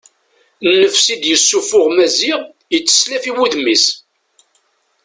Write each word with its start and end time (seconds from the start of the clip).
Nnefs 0.69 1.05
i 1.13 1.15
d-yessuffuɣ 1.21 1.85
Maziɣ 1.95 2.39
yetteslaf 2.73 3.23
i 3.29 3.31
wudem-is. 3.35 3.85